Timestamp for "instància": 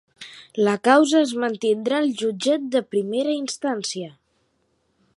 3.41-4.13